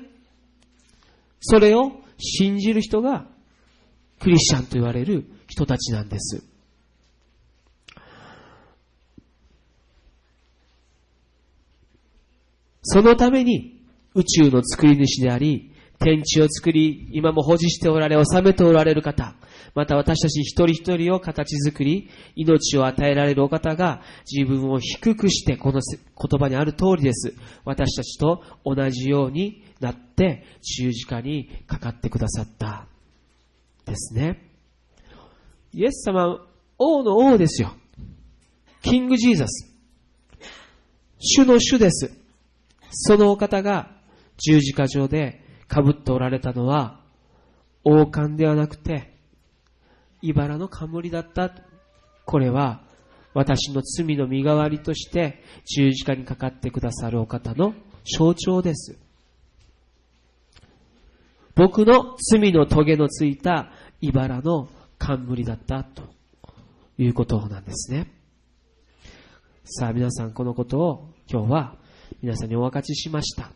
[1.39, 3.25] それを信じる人が
[4.19, 6.50] クリスチャンと言われる人たちなんです。
[12.81, 13.81] そのために
[14.15, 19.35] 宇宙の作り主であり、天地を作り、今も保持しておられ、治めておられる方、
[19.75, 27.35] また私たち一人一人を形作り、命を与えられるお方が自分を低くして、この言葉にある通りです。
[27.65, 32.87] 私たちと同じようになって十字架にかかってくださった
[33.85, 34.49] ですね。
[35.73, 36.45] イエス様、
[36.79, 37.73] 王の王ですよ。
[38.81, 39.71] キングジーザス。
[41.19, 42.20] 主の主です。
[42.91, 43.91] そのお方が
[44.37, 46.99] 十字架上で被っておられたのは
[47.83, 49.17] 王冠ではなくて
[50.21, 51.51] 茨の冠だった。
[52.25, 52.83] これは
[53.33, 57.73] 私の罪の身代わりとして十字架にかかってくださるお方の
[58.03, 58.99] 象徴です。
[61.55, 66.03] 僕の罪の棘のついた茨の冠だったと
[66.97, 68.11] いうことなんですね。
[69.63, 71.75] さあ皆さんこのことを今日は
[72.21, 73.51] 皆さんにお分かちしました。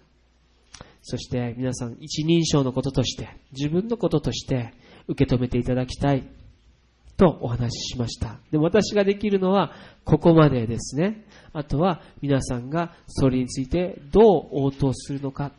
[1.03, 4.73] そして皆さん一人称のこととして自分のこととして
[5.07, 6.27] 受け止めていただきたい
[7.15, 8.39] とお話ししました。
[8.51, 9.71] で私ができるのは
[10.03, 11.25] ここまでですね。
[11.53, 15.51] あとは皆さんがそれについてどう応答するのか、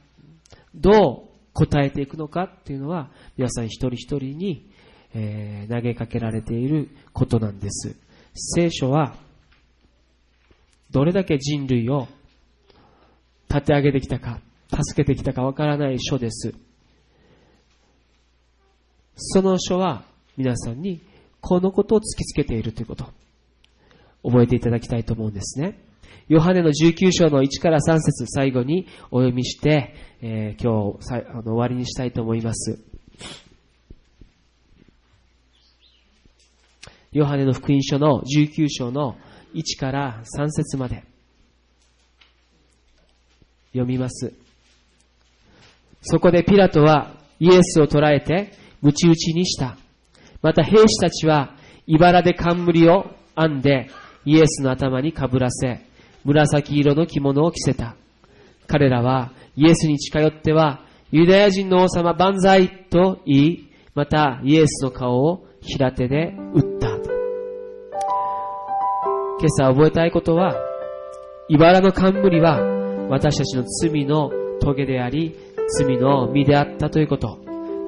[0.74, 4.68] どう答えていくのかっていうのは皆さん一人一人に、
[5.14, 7.96] えー、投げかけられていることなんです。
[8.34, 9.14] 聖書は
[10.90, 12.08] どれだけ人類を
[13.48, 14.40] 立て上げてきたか、
[14.70, 16.54] 助けてきたかわからない書です。
[19.16, 20.04] その書は
[20.36, 21.00] 皆さんに
[21.40, 23.06] このことを突きつけているということ。
[24.22, 25.78] 覚えていただきたいと思うんですね。
[26.28, 32.80] ヨハネの19章の1から3節最後にお読みして、えー、今日あの終わりにしたいと思います。
[37.12, 39.16] ヨハネの福音書の19章の
[39.54, 41.04] 1から3節まで
[43.78, 44.32] 読みます。
[46.02, 49.76] そこでピラトはイエスを捕らえて、ムチ打ちにした。
[50.42, 51.54] また兵士たちは、
[51.86, 53.06] 茨で冠を
[53.36, 53.90] 編んで、
[54.24, 55.80] イエスの頭にかぶらせ、
[56.24, 57.96] 紫色の着物を着せた。
[58.66, 66.88] 彼らは、イエスに近寄っては、ユダヤ人の王様万歳と言い、またイエスの顔を平手で打った。
[69.38, 70.54] 今朝覚えたいことは、
[71.48, 72.75] 茨の冠は
[73.08, 74.30] 私たちの罪の
[74.60, 75.34] 棘であり、
[75.78, 77.38] 罪の身であったということ。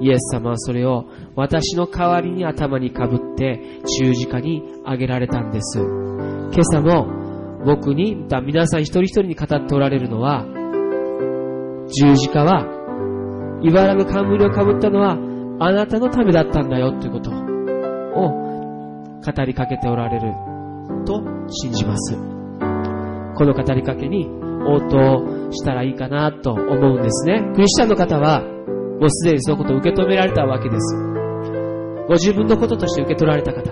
[0.01, 3.59] イエス様はそれを私の代わりに頭にかぶって
[3.99, 5.79] 十字架にあげられたんです。
[5.79, 7.19] 今朝も
[7.65, 10.45] 僕に、皆さん一人一人に語っておられるのは、
[11.89, 12.65] 十字架は、
[13.61, 15.17] 茨の冠をかぶったのは
[15.59, 17.33] あなたのためだったんだよということを
[19.21, 20.33] 語りかけておられる
[21.05, 22.15] と信じます。
[23.35, 24.29] この語りかけに
[24.65, 27.41] 応答したらいいかなと思うんですね。
[27.53, 28.41] クリスチャンの方は、
[28.99, 30.97] もうすでにそのことを受け止められたわけです。
[32.07, 33.71] ご自分のこととして受け取られた方、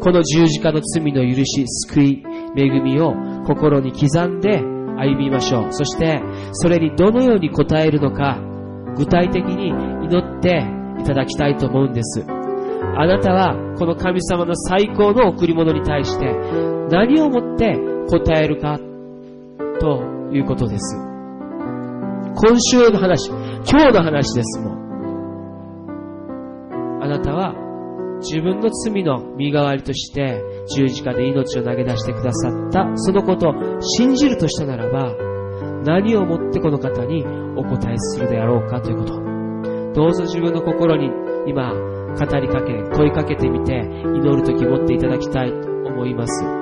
[0.00, 2.24] この十字架の罪の許し、救い、
[2.56, 3.14] 恵みを
[3.46, 4.60] 心に刻んで
[4.96, 5.66] 歩みましょう。
[5.70, 8.38] そして、それにどのように応えるのか、
[8.96, 10.64] 具体的に祈って
[11.00, 12.24] いただきたいと思うんです。
[12.96, 16.34] あなたはこの神様の最高の贈り物に対して
[16.90, 17.76] 何をもって
[18.08, 18.78] 答えるか
[19.78, 20.02] と
[20.32, 20.96] いうことです。
[20.96, 24.78] 今週の話、今日の話ですもん。
[27.02, 27.54] あなたは
[28.20, 30.42] 自分の罪の身代わりとして
[30.74, 35.14] 十字架で命を投げ出してくださったそのことを信じるとしたならば
[35.84, 37.24] 何をもってこの方に
[37.56, 39.14] お答えするであろうかということ。
[39.94, 41.10] どうぞ自分の心に
[41.46, 46.57] 今語りかけ、問いかけてみて祈るとき持っていただきたいと思います。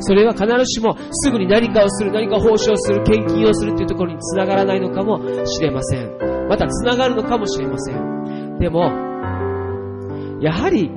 [0.00, 6.46] それは必ずしもすぐに何かをする、何か奉仕をする、献金をするというところにつながらないのかもしれません。
[6.48, 8.58] またつながるのかもしれません。
[8.58, 8.90] でも、
[10.40, 10.90] やはり、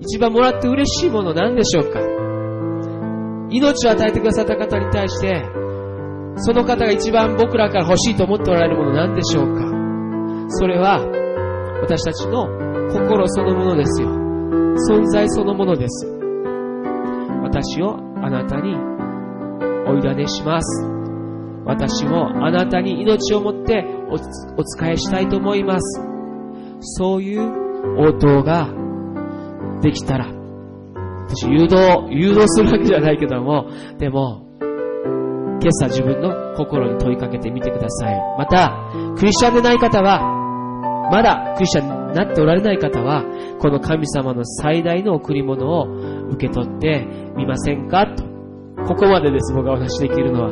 [0.00, 2.00] 一番もらって嬉しいもの何でしょうか
[3.50, 5.44] 命を与えてくださった方に対して、
[6.36, 9.70] その方が一番僕らから欲しいと思っておられるもの何でしょうか
[10.48, 11.04] それは、
[11.82, 12.46] 私たちの
[12.92, 14.08] 心そのものですよ。
[14.88, 16.19] 存在そのものです。
[17.42, 18.74] 私をあなたに
[19.86, 20.86] お委ねします。
[21.64, 26.00] 私もあなたに命をもっておお仕えしたいと思います。
[26.80, 28.68] そういう応答が
[29.82, 30.26] できたら、
[31.28, 31.76] 私誘導、
[32.10, 33.68] 誘導するわけじゃないけども、
[33.98, 34.46] でも、
[35.62, 38.18] 今朝自分の心に問いかけてみてください。
[38.38, 38.76] また、
[39.16, 40.22] クリスチャンでない方は、
[41.10, 43.24] まだクリスチャンになっておられない方は、
[43.60, 45.86] この神様の最大の贈り物を
[46.30, 47.06] 受け取って
[47.36, 48.06] みませんか？
[48.06, 48.24] と。
[48.86, 50.50] ここまでです、僕がお話しできるのは。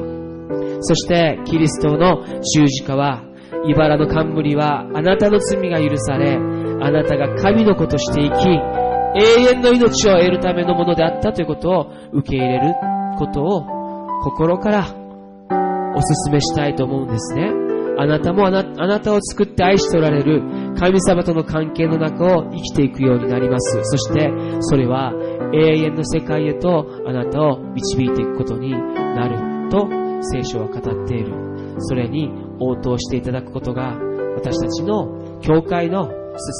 [0.80, 2.24] そして、キリストの
[2.54, 3.22] 十字架は、
[3.66, 12.74] 茨の冠はあなたの罪が許され、あなたが神の子として生き、永遠の命を得るためのものであったということを受け入れる
[13.18, 13.64] ことを
[14.22, 17.50] 心からお勧めしたいと思うんですね。
[17.98, 20.42] あなたもあなあなたを作って愛しておられる
[20.78, 23.80] 神様との関係の中を生きていくようになります。
[23.82, 25.12] そしてそれは
[25.52, 29.88] 永遠の世界へとあなたを導いていくことになると
[30.22, 31.34] 聖書は語っている。
[31.78, 32.30] それに
[32.60, 33.96] 応答していただくことが
[34.36, 36.08] 私たちの教会の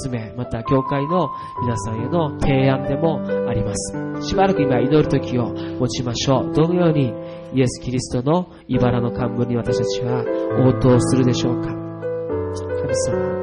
[0.03, 1.28] 勧め、また教会の
[1.62, 4.28] 皆さんへの提案でもあります。
[4.28, 6.53] しばらく今祈る時を持ちましょう。
[6.53, 7.12] どのように
[7.55, 10.24] イエス・キリストの茨の冠に私たちは
[10.66, 11.68] 応答するでしょうか。
[11.68, 13.38] 神様。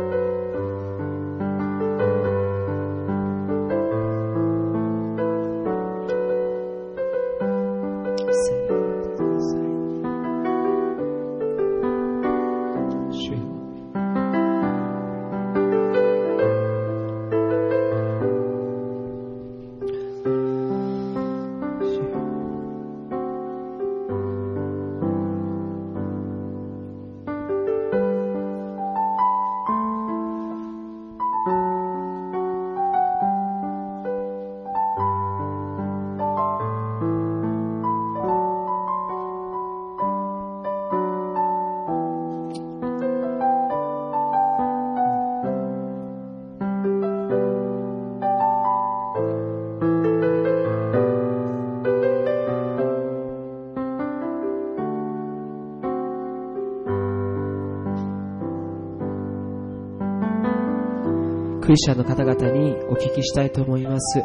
[61.75, 64.23] リスチャンの方々にお聞きしたいと思います。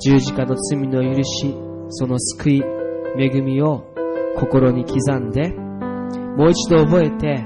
[0.00, 1.54] 十字架の罪の許し、
[1.90, 2.62] その救い、
[3.16, 3.84] 恵みを
[4.36, 7.44] 心に刻んで、もう一度覚えて、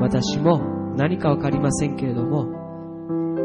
[0.00, 0.60] 私も
[0.96, 2.46] 何かわかりませんけれども、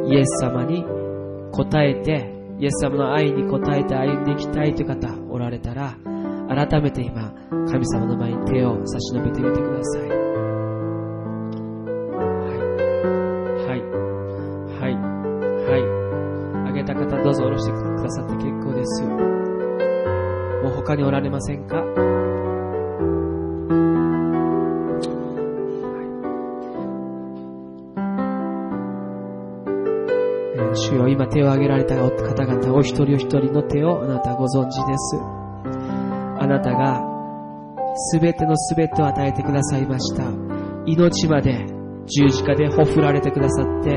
[0.08, 5.98] イエス様に応えて、イエス様の愛に応えて歩んでいきたいという方おられたら、
[6.48, 7.34] 改めて今、
[7.72, 10.06] 神様の前に手を差し伸べてみてくださ。
[10.06, 10.19] い。
[20.90, 21.84] 他におられませんか？
[30.56, 35.16] えー主よ、今手を挙げられた方々、お一人お一人の手をあなたご存知です。
[36.40, 37.04] あなたが
[37.96, 40.24] すべてのすべてを与えてくださいました。
[40.88, 41.68] 命まで
[42.08, 43.92] 十字架でほふられてくださって、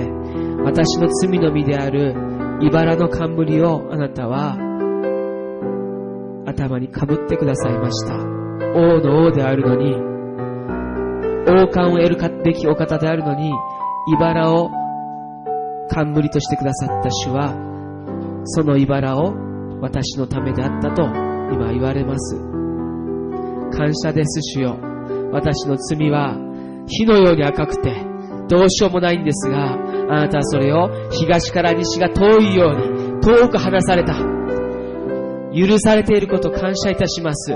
[0.63, 2.15] 私の罪の身である
[2.61, 4.59] 茨の冠をあなたは
[6.53, 8.15] 頭にかぶってくださいました。
[8.75, 9.95] 王の王であるのに、
[11.49, 13.53] 王冠を得るべきお方であるのに、
[14.15, 14.71] 茨を
[15.89, 17.55] 冠としてくださった主は、
[18.45, 19.35] その茨を
[19.81, 22.37] 私のためであったと今言われます。
[23.77, 24.77] 感謝です、主よ。
[25.33, 26.37] 私の罪は
[26.87, 28.05] 火のように赤くて、
[28.49, 29.77] どうしようもないんですが、あ
[30.23, 34.42] なたはそれを東から西が遠いように遠く離された。
[35.55, 37.53] 許されていることを感謝いたします。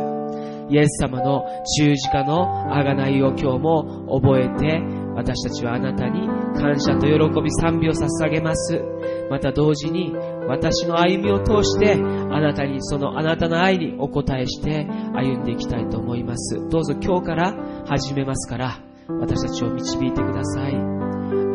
[0.69, 1.45] イエス様の
[1.79, 4.83] 十字架の贖いを今日も覚えて、
[5.15, 6.27] 私たちはあなたに
[6.59, 8.83] 感謝と喜び賛美を捧げます。
[9.31, 10.13] また同時に
[10.49, 14.85] 私の歩みを通してあなたにそのあなたの愛にお答えして
[15.15, 16.69] 歩んでいきたいと思います。
[16.69, 17.55] どうぞ今日から
[17.87, 18.79] 始めますから
[19.21, 20.75] 私たちを導いてください。
[20.75, 20.79] あ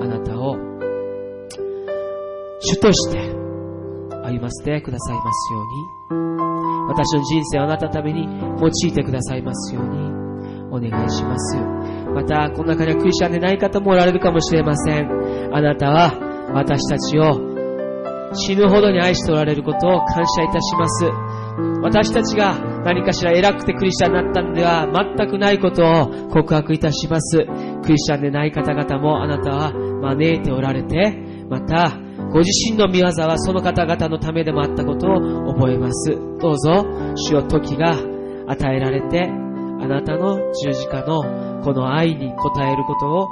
[0.08, 0.58] なたを
[2.62, 3.41] 主として
[4.32, 6.21] 歩ませてくださいますように。
[6.88, 8.27] 私の人生をあなたのために
[8.59, 9.99] 用いてくださいますように
[10.71, 11.57] お願いします。
[12.13, 15.09] また、この中にはクリスチャンでない方もおられるかもしれません。
[15.53, 16.13] あなたは
[16.53, 17.51] 私たちを
[18.34, 21.05] 死ぬほどに愛しておられることを感謝いたします。
[21.82, 27.45] 私たちが何かしら偉くてクリスチャンになったのでは全くないことを告白いたします。
[27.84, 31.17] クリスチャンでない方々もあなたは招いておられて、
[31.49, 31.97] また、
[32.32, 36.17] ご自身の見業はその方々のためでもあったことを覚えます。
[36.39, 37.97] どうぞ、主よ時が
[38.47, 39.27] 与えられて、
[39.82, 43.27] あなたの十字架のこの愛に応えることを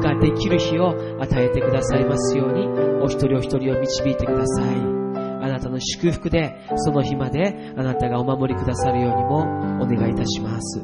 [0.00, 0.90] ができる日を
[1.20, 2.66] 与えてくださいますように、
[3.02, 4.76] お一人お一人を導いてください。
[5.42, 9.38] あなたの祝福で、その日まであなたがお守りくださるようにも
[9.82, 10.82] お願いいたします。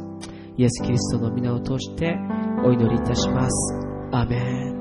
[0.57, 2.17] イエス・キリストの皆を通して
[2.65, 3.75] お祈りいたします。
[4.13, 4.76] アメン。